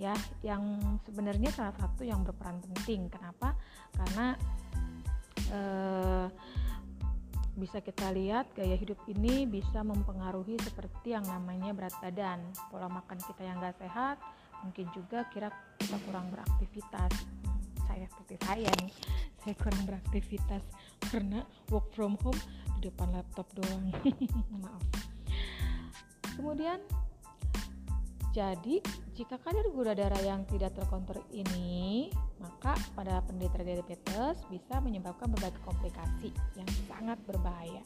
ya 0.00 0.16
yang 0.40 0.80
sebenarnya 1.04 1.52
salah 1.52 1.76
satu 1.76 2.04
yang 2.04 2.24
berperan 2.24 2.60
penting. 2.64 3.08
Kenapa? 3.12 3.52
Karena 3.92 4.36
eh, 5.52 6.26
bisa 7.60 7.84
kita 7.84 8.08
lihat 8.16 8.48
gaya 8.56 8.72
hidup 8.72 8.96
ini 9.04 9.44
bisa 9.44 9.84
mempengaruhi 9.84 10.56
seperti 10.64 11.12
yang 11.12 11.28
namanya 11.28 11.76
berat 11.76 11.92
badan 12.00 12.40
pola 12.72 12.88
makan 12.88 13.20
kita 13.20 13.44
yang 13.44 13.60
gak 13.60 13.76
sehat 13.76 14.16
mungkin 14.64 14.88
juga 14.96 15.28
kira 15.28 15.52
kita 15.76 16.00
kurang 16.08 16.32
beraktivitas 16.32 17.12
saya 18.00 18.08
seperti 18.16 18.36
saya 18.48 18.72
saya 19.44 19.54
kurang 19.60 19.84
beraktivitas 19.84 20.64
karena 21.12 21.44
work 21.68 21.92
from 21.92 22.16
home 22.24 22.40
di 22.80 22.88
depan 22.88 23.12
laptop 23.12 23.44
doang. 23.52 23.92
Maaf. 24.64 24.84
Kemudian 26.32 26.80
jadi, 28.32 28.80
jika 29.12 29.36
kadar 29.36 29.68
gula 29.74 29.92
darah 29.92 30.22
yang 30.22 30.48
tidak 30.48 30.72
terkontrol 30.72 31.20
ini, 31.34 32.08
maka 32.40 32.72
pada 32.96 33.20
penderita 33.26 33.60
diabetes 33.60 34.40
bisa 34.48 34.80
menyebabkan 34.80 35.28
berbagai 35.28 35.60
komplikasi 35.66 36.32
yang 36.56 36.68
sangat 36.88 37.20
berbahaya. 37.28 37.84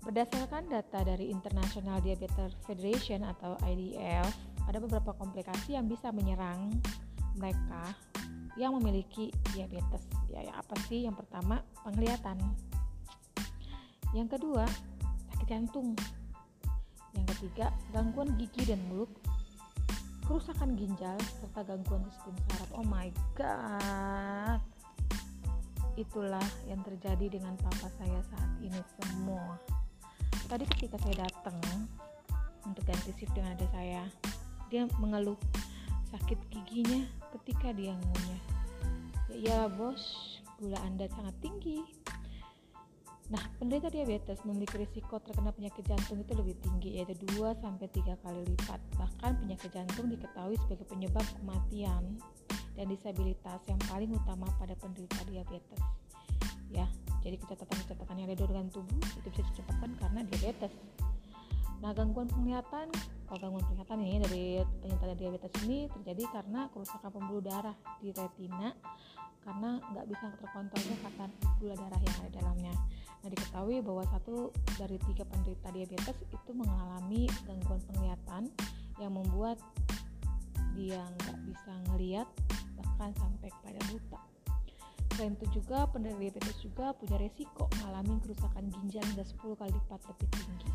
Berdasarkan 0.00 0.70
data 0.72 1.04
dari 1.04 1.28
International 1.28 2.00
Diabetes 2.00 2.56
Federation 2.64 3.26
atau 3.26 3.58
IDF, 3.68 4.32
ada 4.64 4.78
beberapa 4.80 5.12
komplikasi 5.12 5.76
yang 5.76 5.90
bisa 5.90 6.08
menyerang 6.14 6.72
mereka 7.34 7.90
yang 8.54 8.76
memiliki 8.78 9.34
diabetes. 9.54 10.04
Ya, 10.30 10.42
ya 10.44 10.54
apa 10.58 10.74
sih? 10.86 11.06
Yang 11.06 11.26
pertama, 11.26 11.62
penglihatan. 11.82 12.38
Yang 14.14 14.38
kedua, 14.38 14.64
sakit 15.34 15.46
jantung. 15.50 15.98
Yang 17.14 17.26
ketiga, 17.38 17.74
gangguan 17.94 18.34
gigi 18.38 18.66
dan 18.66 18.82
mulut 18.90 19.10
kerusakan 20.24 20.72
ginjal 20.72 21.20
serta 21.20 21.60
gangguan 21.68 22.00
sistem 22.08 22.34
saraf. 22.48 22.70
Oh 22.80 22.86
my 22.88 23.12
god. 23.36 24.60
Itulah 25.94 26.42
yang 26.66 26.80
terjadi 26.82 27.38
dengan 27.38 27.54
papa 27.60 27.92
saya 28.00 28.18
saat 28.32 28.50
ini 28.64 28.80
semua. 28.98 29.60
Tadi 30.48 30.64
ketika 30.76 30.96
saya 31.04 31.28
datang 31.28 31.60
untuk 32.64 32.82
ganti 32.88 33.12
shift 33.14 33.36
dengan 33.36 33.52
adik 33.54 33.68
saya, 33.70 34.02
dia 34.72 34.88
mengeluh 34.96 35.38
sakit 36.08 36.40
giginya 36.50 37.04
ketika 37.40 37.74
dia 37.74 37.98
ngunyah. 37.98 38.42
Ya, 39.34 39.66
bos, 39.66 40.38
gula 40.62 40.78
Anda 40.86 41.10
sangat 41.10 41.34
tinggi. 41.42 41.82
Nah, 43.32 43.40
penderita 43.56 43.88
diabetes 43.88 44.44
memiliki 44.44 44.76
risiko 44.76 45.16
terkena 45.16 45.48
penyakit 45.48 45.80
jantung 45.88 46.20
itu 46.20 46.36
lebih 46.36 46.54
tinggi 46.60 47.00
yaitu 47.00 47.16
2 47.34 47.56
sampai 47.56 47.88
3 47.88 48.20
kali 48.20 48.40
lipat. 48.52 48.80
Bahkan 49.00 49.32
penyakit 49.40 49.70
jantung 49.72 50.12
diketahui 50.12 50.60
sebagai 50.60 50.86
penyebab 50.86 51.24
kematian 51.40 52.20
dan 52.76 52.86
disabilitas 52.86 53.60
yang 53.64 53.80
paling 53.88 54.12
utama 54.12 54.44
pada 54.60 54.76
penderita 54.76 55.24
diabetes. 55.24 55.82
Ya, 56.68 56.84
jadi 57.24 57.40
catatan-catatan 57.40 58.16
yang 58.20 58.28
ada 58.28 58.44
dengan 58.44 58.66
tubuh 58.68 59.00
itu 59.00 59.28
bisa 59.32 59.42
disebabkan 59.50 59.90
karena 59.96 60.20
diabetes. 60.28 60.74
Nah, 61.84 61.92
gangguan 61.92 62.24
penglihatan, 62.32 62.88
kalau 63.28 63.38
gangguan 63.44 63.64
penglihatan 63.68 63.98
ini 64.00 64.16
dari 64.24 64.44
penderita 64.80 65.16
diabetes 65.20 65.52
ini 65.68 65.84
terjadi 65.92 66.40
karena 66.40 66.72
kerusakan 66.72 67.12
pembuluh 67.12 67.44
darah 67.44 67.76
di 68.00 68.08
retina 68.08 68.72
karena 69.44 69.76
nggak 69.92 70.08
bisa 70.08 70.32
terkontrolnya 70.40 70.96
kadar 71.04 71.28
gula 71.60 71.76
darah 71.76 72.00
yang 72.00 72.16
ada 72.24 72.30
dalamnya. 72.40 72.74
Nah, 73.20 73.28
diketahui 73.28 73.84
bahwa 73.84 74.00
satu 74.08 74.48
dari 74.80 74.96
tiga 75.04 75.28
penderita 75.28 75.68
diabetes 75.76 76.16
itu 76.32 76.50
mengalami 76.56 77.28
gangguan 77.44 77.80
penglihatan 77.84 78.48
yang 78.96 79.12
membuat 79.12 79.60
dia 80.72 81.04
nggak 81.04 81.38
bisa 81.44 81.72
ngeliat 81.92 82.28
bahkan 82.80 83.12
sampai 83.20 83.52
kepada 83.60 83.80
buta. 83.92 84.33
Selain 85.14 85.38
itu 85.38 85.62
juga 85.62 85.86
penderita 85.86 86.18
diabetes 86.42 86.58
juga 86.58 86.90
punya 86.98 87.16
resiko 87.22 87.70
mengalami 87.78 88.18
kerusakan 88.26 88.66
ginjal 88.66 89.04
hingga 89.14 89.22
10 89.22 89.60
kali 89.62 89.70
lipat 89.70 90.00
lebih 90.10 90.28
tinggi. 90.34 90.68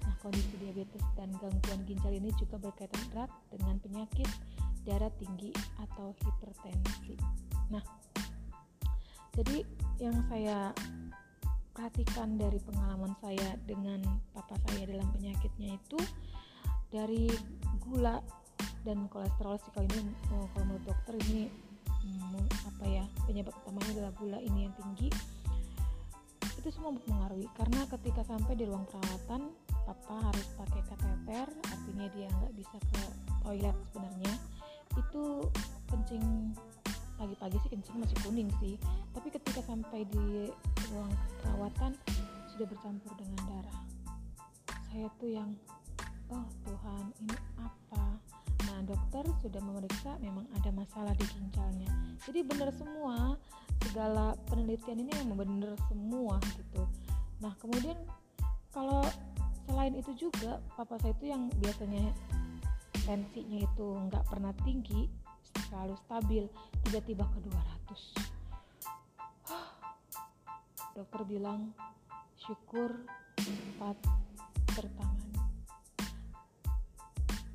Nah, 0.00 0.14
kondisi 0.24 0.54
diabetes 0.56 1.04
dan 1.20 1.28
gangguan 1.36 1.80
ginjal 1.84 2.12
ini 2.16 2.32
juga 2.40 2.56
berkaitan 2.56 3.04
erat 3.12 3.28
dengan 3.52 3.76
penyakit 3.84 4.28
darah 4.88 5.12
tinggi 5.20 5.52
atau 5.76 6.16
hipertensi. 6.16 7.20
Nah, 7.68 7.84
jadi 9.36 9.68
yang 10.00 10.16
saya 10.32 10.72
perhatikan 11.76 12.40
dari 12.40 12.56
pengalaman 12.64 13.12
saya 13.20 13.58
dengan 13.68 14.00
papa 14.32 14.56
saya 14.64 14.88
dalam 14.88 15.10
penyakitnya 15.12 15.76
itu 15.76 16.00
dari 16.88 17.28
gula 17.82 18.22
dan 18.86 19.10
kolesterol 19.10 19.58
sih 19.58 19.72
kalau 19.74 19.88
ini 19.90 20.14
oh, 20.30 20.46
kalau 20.54 20.64
menurut 20.70 20.86
dokter 20.86 21.14
ini 21.28 21.50
apa 22.64 22.84
ya 22.84 23.04
penyebab 23.24 23.54
utamanya 23.64 23.90
adalah 23.96 24.12
gula 24.18 24.38
ini 24.42 24.68
yang 24.68 24.74
tinggi. 24.76 25.08
Itu 26.60 26.68
semua 26.72 26.96
mempengaruhi 26.96 27.48
karena 27.56 27.80
ketika 27.92 28.24
sampai 28.24 28.52
di 28.56 28.64
ruang 28.64 28.84
perawatan 28.88 29.52
papa 29.84 30.16
harus 30.32 30.46
pakai 30.56 30.82
kateter 30.88 31.46
artinya 31.68 32.06
dia 32.16 32.28
nggak 32.28 32.52
bisa 32.56 32.76
ke 32.80 33.02
toilet 33.44 33.76
sebenarnya. 33.92 34.34
Itu 34.96 35.48
kencing 35.92 36.24
pagi-pagi 37.14 37.56
sih 37.62 37.70
kencing 37.72 37.96
masih 38.00 38.18
kuning 38.26 38.50
sih. 38.60 38.74
Tapi 39.12 39.28
ketika 39.32 39.60
sampai 39.64 40.04
di 40.08 40.50
ruang 40.92 41.12
perawatan 41.40 41.96
sudah 42.54 42.66
bercampur 42.70 43.12
dengan 43.18 43.40
darah. 43.48 43.80
Saya 44.92 45.10
tuh 45.18 45.30
yang 45.32 45.50
oh 46.30 46.46
Tuhan 46.64 47.04
ini 47.18 47.36
apa 47.58 47.73
dokter 48.84 49.24
sudah 49.40 49.60
memeriksa 49.60 50.16
memang 50.20 50.46
ada 50.56 50.70
masalah 50.70 51.12
di 51.16 51.26
ginjalnya. 51.32 51.88
Jadi 52.24 52.40
benar 52.44 52.70
semua 52.76 53.36
segala 53.84 54.36
penelitian 54.48 55.02
ini 55.04 55.12
memang 55.24 55.44
benar 55.44 55.74
semua 55.90 56.38
gitu. 56.56 56.86
Nah 57.40 57.52
kemudian 57.60 57.96
kalau 58.70 59.04
selain 59.64 59.96
itu 59.96 60.28
juga 60.28 60.60
papa 60.76 61.00
saya 61.00 61.16
itu 61.16 61.32
yang 61.32 61.48
biasanya 61.60 62.12
tensinya 63.04 63.60
itu 63.60 63.86
nggak 64.08 64.24
pernah 64.28 64.52
tinggi 64.64 65.08
selalu 65.68 65.96
stabil 66.06 66.44
tiba-tiba 66.88 67.24
ke 67.28 67.38
200 67.44 68.34
dokter 70.94 71.20
bilang 71.26 71.74
syukur 72.38 72.94
cepat 73.34 73.98
tertangani 74.72 75.42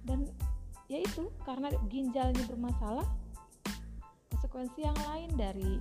dan 0.04 0.28
yaitu 0.90 1.30
karena 1.46 1.70
ginjalnya 1.88 2.44
bermasalah 2.50 3.06
konsekuensi 4.34 4.82
yang 4.82 4.98
lain 5.14 5.30
dari 5.38 5.78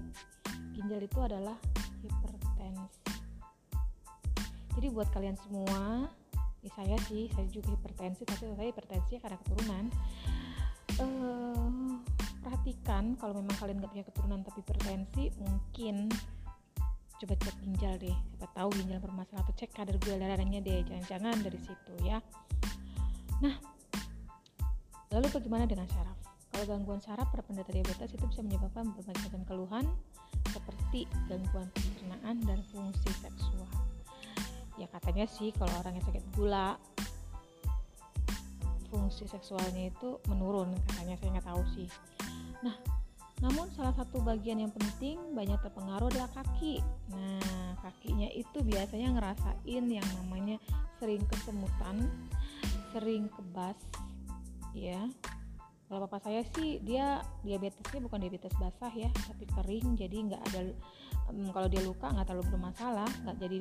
ginjal 0.76 1.00
itu 1.00 1.18
adalah 1.24 1.56
hipertensi. 2.04 3.00
Jadi 4.76 4.86
buat 4.92 5.08
kalian 5.10 5.34
semua 5.40 6.06
ya 6.60 6.70
saya 6.76 6.98
sih 7.08 7.32
saya 7.32 7.48
juga 7.48 7.72
hipertensi 7.72 8.28
tapi 8.28 8.52
saya 8.52 8.68
hipertensi 8.68 9.16
karena 9.18 9.36
keturunan. 9.40 9.84
Uh, 10.98 12.02
perhatikan 12.42 13.14
kalau 13.16 13.38
memang 13.38 13.56
kalian 13.56 13.78
nggak 13.78 13.92
punya 13.94 14.06
keturunan 14.06 14.40
tapi 14.42 14.58
hipertensi 14.60 15.24
mungkin 15.38 16.10
coba 17.18 17.34
cek 17.40 17.56
ginjal 17.64 17.94
deh. 17.96 18.16
Siapa 18.36 18.46
tahu 18.52 18.68
ginjal 18.76 19.00
bermasalah 19.00 19.42
atau 19.48 19.54
cek 19.56 19.72
kadar 19.72 19.96
gula 19.96 20.20
darahnya 20.20 20.60
deh. 20.60 20.84
Jangan-jangan 20.84 21.40
dari 21.40 21.58
situ 21.64 21.94
ya. 22.04 22.20
Nah 23.40 23.77
lalu 25.12 25.26
bagaimana 25.32 25.64
dengan 25.64 25.88
syaraf? 25.88 26.18
Kalau 26.48 26.64
gangguan 26.64 27.00
syaraf 27.00 27.28
pada 27.30 27.44
penderita 27.44 27.70
diabetes 27.70 28.10
itu 28.16 28.24
bisa 28.26 28.40
menyebabkan 28.42 28.90
berbagai 28.90 29.20
macam 29.30 29.42
keluhan 29.46 29.84
seperti 30.50 31.06
gangguan 31.28 31.68
pencernaan 31.70 32.36
dan 32.44 32.58
fungsi 32.72 33.10
seksual. 33.20 33.68
Ya 34.80 34.86
katanya 34.90 35.26
sih 35.28 35.52
kalau 35.54 35.70
orang 35.82 35.98
yang 35.98 36.06
sakit 36.06 36.24
gula 36.34 36.78
fungsi 38.88 39.28
seksualnya 39.28 39.92
itu 39.92 40.18
menurun 40.26 40.72
katanya. 40.88 41.14
Saya 41.20 41.30
nggak 41.38 41.46
tahu 41.46 41.62
sih. 41.76 41.88
Nah 42.64 42.74
namun 43.38 43.70
salah 43.78 43.94
satu 43.94 44.18
bagian 44.18 44.58
yang 44.58 44.72
penting 44.74 45.14
banyak 45.36 45.60
terpengaruh 45.62 46.10
adalah 46.10 46.30
kaki. 46.34 46.82
Nah 47.12 47.74
kakinya 47.84 48.26
itu 48.34 48.58
biasanya 48.66 49.14
ngerasain 49.14 49.84
yang 49.86 50.08
namanya 50.18 50.58
sering 50.98 51.22
kesemutan 51.30 52.08
sering 52.90 53.28
kebas 53.30 53.76
ya 54.78 55.02
kalau 55.88 56.04
papa 56.04 56.20
saya 56.20 56.44
sih 56.52 56.78
dia 56.84 57.24
diabetesnya 57.42 58.00
bukan 58.04 58.20
diabetes 58.20 58.52
basah 58.60 58.92
ya 58.92 59.08
tapi 59.24 59.48
kering 59.48 59.96
jadi 59.96 60.16
nggak 60.28 60.42
ada 60.52 60.60
um, 61.32 61.48
kalau 61.50 61.68
dia 61.68 61.80
luka 61.80 62.12
nggak 62.12 62.28
terlalu 62.28 62.46
bermasalah 62.52 63.08
nggak 63.24 63.36
jadi 63.40 63.58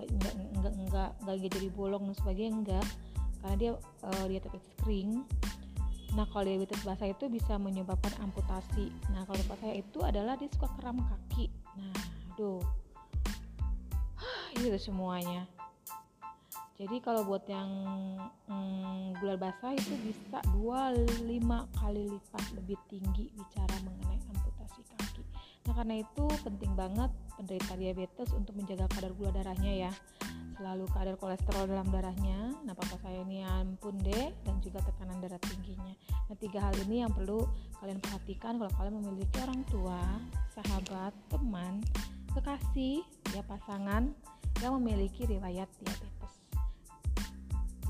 nggak 0.00 0.34
nggak 0.60 0.74
nggak 0.88 1.10
nggak 1.24 1.36
jadi 1.48 1.68
bolong 1.72 2.10
dan 2.10 2.16
sebagainya 2.16 2.52
enggak 2.52 2.86
karena 3.42 3.56
dia 3.58 3.72
uh, 4.06 4.24
dia 4.30 4.38
tetap 4.38 4.62
kering. 4.82 5.26
Nah 6.14 6.24
kalau 6.30 6.44
diabetes 6.46 6.78
basah 6.86 7.10
itu 7.10 7.26
bisa 7.26 7.58
menyebabkan 7.58 8.14
amputasi. 8.22 8.94
Nah 9.10 9.26
kalau 9.26 9.42
lupa 9.42 9.58
saya 9.58 9.82
itu 9.82 9.98
adalah 10.06 10.38
dia 10.38 10.46
suka 10.46 10.70
kram 10.78 11.02
kaki. 11.02 11.50
Nah 11.74 11.98
aduh. 12.32 12.62
Itu 14.54 14.78
semuanya 14.78 15.48
jadi 16.82 16.98
kalau 16.98 17.22
buat 17.22 17.46
yang 17.46 17.70
hmm, 18.50 19.14
gula 19.22 19.38
basah 19.38 19.70
itu 19.70 19.94
bisa 20.02 20.42
25 20.58 21.14
kali 21.78 22.10
lipat 22.10 22.44
lebih 22.58 22.74
tinggi 22.90 23.30
bicara 23.38 23.76
mengenai 23.86 24.18
amputasi 24.26 24.82
kaki. 24.90 25.22
Nah 25.62 25.78
karena 25.78 26.02
itu 26.02 26.26
penting 26.42 26.74
banget 26.74 27.06
penderita 27.38 27.78
diabetes 27.78 28.34
untuk 28.34 28.58
menjaga 28.58 28.90
kadar 28.90 29.14
gula 29.14 29.30
darahnya 29.30 29.86
ya. 29.86 29.92
Selalu 30.58 30.90
kadar 30.90 31.14
kolesterol 31.22 31.70
dalam 31.70 31.86
darahnya. 31.94 32.50
Nah 32.66 32.74
papa 32.74 32.98
saya 32.98 33.22
ini 33.30 33.46
ampun 33.46 34.02
deh 34.02 34.34
dan 34.42 34.58
juga 34.58 34.82
tekanan 34.82 35.22
darah 35.22 35.38
tingginya. 35.38 35.94
Nah 36.26 36.34
tiga 36.34 36.66
hal 36.66 36.74
ini 36.90 37.06
yang 37.06 37.14
perlu 37.14 37.46
kalian 37.78 38.02
perhatikan 38.02 38.58
kalau 38.58 38.72
kalian 38.74 38.98
memiliki 38.98 39.38
orang 39.38 39.62
tua 39.70 40.02
sahabat 40.50 41.14
teman 41.30 41.78
kekasih 42.34 43.06
ya 43.38 43.46
pasangan 43.46 44.10
yang 44.58 44.74
memiliki 44.82 45.30
riwayat 45.30 45.70
diabetes 45.78 46.21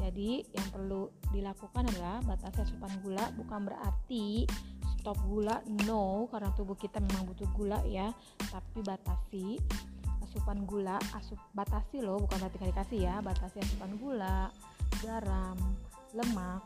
jadi 0.02 0.42
yang 0.50 0.68
perlu 0.74 1.06
dilakukan 1.30 1.86
adalah 1.94 2.18
batasi 2.26 2.66
asupan 2.66 2.90
gula 3.06 3.30
bukan 3.38 3.70
berarti 3.70 4.50
stop 4.98 5.18
gula 5.30 5.62
no 5.86 6.26
karena 6.30 6.50
tubuh 6.58 6.74
kita 6.74 6.98
memang 6.98 7.30
butuh 7.30 7.46
gula 7.54 7.78
ya 7.86 8.10
tapi 8.50 8.82
batasi 8.82 9.62
asupan 10.26 10.66
gula 10.66 10.98
asup 11.14 11.38
batasi 11.54 12.02
loh 12.02 12.18
bukan 12.18 12.42
berarti 12.42 12.58
dikasih 12.66 13.00
ya 13.06 13.14
batasi 13.22 13.62
asupan 13.62 13.94
gula 13.98 14.50
garam 15.00 15.58
lemak. 16.12 16.62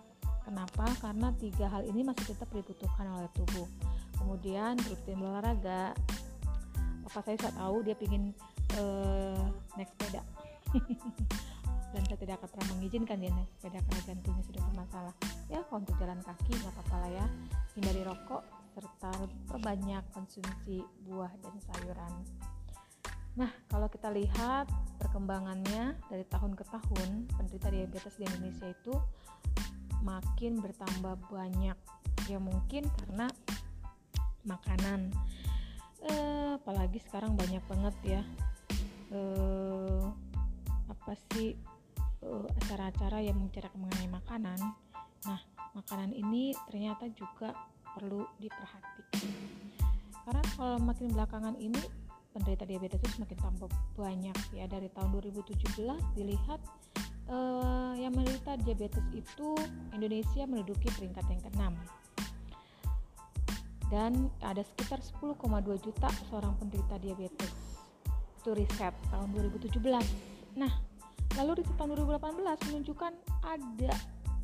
Kenapa? 0.47 0.87
Karena 1.03 1.35
tiga 1.43 1.67
hal 1.67 1.83
ini 1.91 2.07
masih 2.07 2.35
tetap 2.35 2.47
dibutuhkan 2.55 3.07
oleh 3.11 3.31
tubuh. 3.35 3.67
Kemudian 4.15 4.79
rutin 4.79 5.19
olahraga 5.19 5.91
papa 7.07 7.23
saya 7.23 7.39
saya 7.39 7.55
tahu 7.55 7.87
dia 7.87 7.95
pingin 7.95 8.35
uh, 8.75 9.47
naik 9.79 9.87
sepeda 9.95 10.23
dan 11.97 12.05
saya 12.05 12.21
tidak 12.21 12.37
akan 12.45 12.49
pernah 12.53 12.69
mengizinkan 12.77 13.17
dia 13.17 13.33
naik 13.33 13.49
sepeda 13.57 13.81
karena 13.81 14.03
jantungnya 14.05 14.45
sudah 14.45 14.63
bermasalah. 14.69 15.15
Ya 15.49 15.65
kalau 15.65 15.81
untuk 15.81 15.97
jalan 15.97 16.21
kaki 16.21 16.53
nggak 16.53 16.73
apa-apa 16.77 16.97
lah 17.01 17.11
ya. 17.17 17.27
Hindari 17.73 18.03
rokok 18.05 18.43
serta 18.77 19.13
perbanyak 19.49 20.05
konsumsi 20.13 20.85
buah 21.09 21.33
dan 21.41 21.57
sayuran. 21.65 22.13
Nah 23.41 23.49
kalau 23.73 23.89
kita 23.89 24.13
lihat 24.13 24.69
perkembangannya 25.01 25.97
dari 26.13 26.25
tahun 26.29 26.53
ke 26.53 26.69
tahun 26.69 27.33
penderita 27.33 27.73
diabetes 27.73 28.21
di 28.21 28.29
Indonesia 28.29 28.69
itu 28.69 28.93
makin 30.05 30.61
bertambah 30.61 31.17
banyak. 31.33 31.79
Ya 32.29 32.37
mungkin 32.37 32.93
karena 33.01 33.33
makanan. 34.45 35.17
Eh, 36.05 36.61
apalagi 36.61 37.01
sekarang 37.09 37.41
banyak 37.41 37.65
banget 37.65 37.97
ya. 38.05 38.23
Eh, 39.17 40.05
apa 40.93 41.13
sih 41.33 41.57
acara-acara 42.63 43.23
yang 43.23 43.37
membicarakan 43.39 43.81
mengenai 43.87 44.09
makanan. 44.11 44.59
Nah, 45.27 45.41
makanan 45.75 46.13
ini 46.13 46.53
ternyata 46.67 47.07
juga 47.15 47.55
perlu 47.97 48.27
diperhatikan. 48.43 49.31
Karena 50.27 50.43
kalau 50.59 50.77
makin 50.83 51.15
belakangan 51.15 51.57
ini 51.57 51.81
penderita 52.37 52.69
diabetes 52.69 53.01
itu 53.01 53.09
semakin 53.17 53.39
tambah 53.41 53.71
banyak 53.97 54.37
ya 54.53 54.69
dari 54.69 54.93
tahun 54.93 55.09
2017 55.25 55.57
dilihat 56.21 56.61
uh, 57.33 57.97
yang 57.97 58.13
menderita 58.13 58.61
diabetes 58.61 59.01
itu 59.17 59.57
Indonesia 59.97 60.45
menduduki 60.45 60.93
peringkat 60.93 61.25
yang 61.33 61.41
ke-6 61.49 61.65
dan 63.89 64.13
ada 64.43 64.61
sekitar 64.67 65.01
10,2 65.01 65.41
juta 65.81 66.09
seorang 66.29 66.53
penderita 66.61 67.01
diabetes 67.01 67.53
itu 68.43 68.51
riset 68.53 68.93
tahun 69.09 69.33
2017 69.33 69.81
nah 70.61 70.73
Lalu 71.37 71.61
di 71.61 71.63
tahun 71.77 71.93
2018 72.01 72.67
menunjukkan 72.73 73.13
ada 73.45 73.95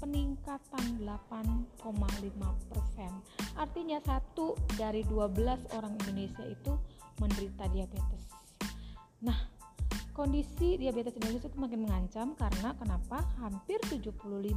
peningkatan 0.03 0.85
8,5 0.99 1.79
persen. 2.69 3.13
Artinya 3.55 4.03
satu 4.03 4.59
dari 4.75 5.07
12 5.07 5.79
orang 5.79 5.95
Indonesia 6.03 6.43
itu 6.43 6.75
menderita 7.23 7.71
diabetes. 7.71 8.23
Nah, 9.23 9.39
kondisi 10.11 10.75
diabetes 10.75 11.15
Indonesia 11.17 11.47
itu 11.47 11.59
makin 11.63 11.81
mengancam 11.87 12.35
karena 12.35 12.75
kenapa? 12.75 13.23
Hampir 13.39 13.79
75% 13.87 14.51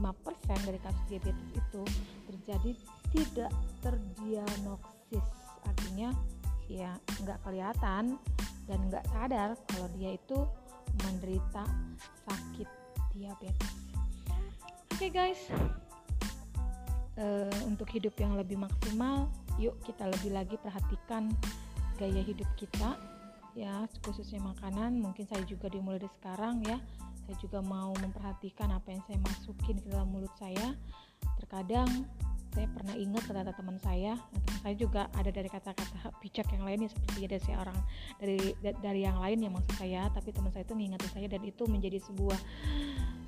dari 0.65 0.80
kasus 0.82 1.06
diabetes 1.06 1.49
itu 1.54 1.82
terjadi 2.25 2.71
tidak 3.13 3.51
terdiagnosis. 3.86 5.28
Artinya 5.62 6.10
ya 6.65 6.97
nggak 7.21 7.39
kelihatan 7.45 8.17
dan 8.65 8.80
nggak 8.89 9.06
sadar 9.13 9.54
kalau 9.69 9.88
dia 9.93 10.17
itu 10.17 10.49
menderita 11.04 11.63
sakit 12.28 12.69
diabetes. 13.15 13.74
Oke 14.95 15.08
okay 15.08 15.12
guys, 15.12 15.41
uh, 17.19 17.52
untuk 17.67 17.91
hidup 17.91 18.15
yang 18.19 18.36
lebih 18.39 18.56
maksimal, 18.56 19.28
yuk 19.60 19.76
kita 19.84 20.08
lebih 20.08 20.32
lagi 20.32 20.56
perhatikan 20.60 21.32
gaya 22.00 22.21
hidup 22.24 22.48
kita, 22.56 22.95
ya 23.56 23.88
khususnya 24.04 24.39
makanan. 24.43 25.00
Mungkin 25.00 25.28
saya 25.28 25.43
juga 25.48 25.67
dimulai 25.71 26.00
dari 26.00 26.12
sekarang 26.19 26.63
ya. 26.63 26.80
saya 27.26 27.41
juga 27.41 27.58
mau 27.58 27.89
memperhatikan 27.98 28.69
apa 28.69 28.93
yang 28.93 29.02
saya 29.10 29.17
masukin 29.26 29.82
ke 29.82 29.89
dalam 29.89 30.13
mulut 30.13 30.30
saya 30.38 30.78
terkadang 31.41 32.06
saya 32.56 32.72
pernah 32.72 32.96
ingat 32.96 33.28
kata 33.28 33.52
teman 33.52 33.78
saya. 33.84 34.15
Teman 34.15 34.60
saya 34.63 34.76
juga 34.80 35.02
ada 35.12 35.28
dari 35.28 35.52
kata-kata 35.52 36.15
bijak 36.24 36.48
yang 36.56 36.63
lainnya 36.63 36.88
seperti 36.88 37.28
ada 37.28 37.38
seorang 37.44 37.78
dari 38.15 38.56
dari 38.62 39.02
yang 39.04 39.20
lain 39.20 39.44
yang 39.44 39.54
maksud 39.54 39.76
saya. 39.76 40.08
Tapi 40.15 40.32
teman 40.32 40.56
saya 40.56 40.63
itu 40.63 40.72
mengingatkan 40.72 41.12
saya 41.12 41.28
dan 41.28 41.41
itu 41.44 41.63
menjadi 41.68 42.00
sebuah 42.00 42.39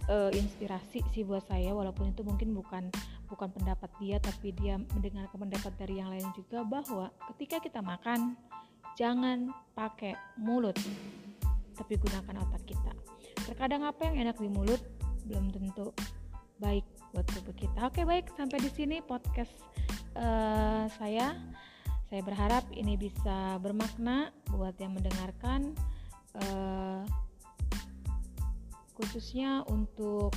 uh, 0.07 0.31
inspirasi 0.31 1.03
sih 1.11 1.27
buat 1.27 1.43
saya. 1.43 1.75
Walaupun 1.75 2.15
itu 2.15 2.23
mungkin 2.23 2.55
bukan 2.55 2.87
bukan 3.27 3.51
pendapat 3.51 3.91
dia 3.99 4.17
tapi 4.23 4.55
dia 4.55 4.79
mendengar 4.95 5.27
pendapat 5.27 5.75
dari 5.75 5.99
yang 5.99 6.07
lain 6.07 6.31
juga 6.31 6.63
bahwa 6.63 7.11
ketika 7.35 7.59
kita 7.59 7.83
makan 7.83 8.39
jangan 8.95 9.51
pakai 9.75 10.15
mulut 10.39 10.79
tapi 11.75 11.99
gunakan 11.99 12.47
otak 12.47 12.63
kita. 12.63 12.95
Terkadang 13.43 13.83
apa 13.83 14.07
yang 14.07 14.31
enak 14.31 14.39
di 14.39 14.49
mulut 14.49 14.79
belum 15.27 15.51
tentu 15.51 15.91
baik 16.57 16.96
buat 17.13 17.25
tubuh 17.31 17.55
kita. 17.55 17.87
Oke 17.87 18.03
baik 18.03 18.31
sampai 18.35 18.59
di 18.59 18.71
sini 18.71 18.97
podcast 19.03 19.53
uh, 20.17 20.89
saya. 20.97 21.37
Saya 22.07 22.21
berharap 22.23 22.63
ini 22.71 22.95
bisa 22.95 23.59
bermakna 23.59 24.31
buat 24.47 24.79
yang 24.79 24.95
mendengarkan, 24.95 25.75
uh, 26.39 27.03
khususnya 28.95 29.67
untuk 29.67 30.31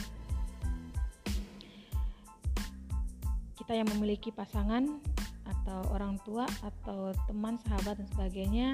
kita 3.54 3.78
yang 3.78 3.86
memiliki 3.94 4.34
pasangan 4.34 4.98
atau 5.46 5.86
orang 5.94 6.18
tua 6.26 6.42
atau 6.58 7.14
teman, 7.30 7.54
sahabat 7.62 8.02
dan 8.02 8.08
sebagainya 8.18 8.68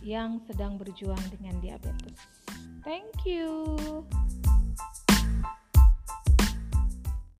yang 0.00 0.40
sedang 0.48 0.80
berjuang 0.80 1.20
dengan 1.28 1.60
diabetes. 1.60 2.16
Thank 2.80 3.28
you. 3.28 4.08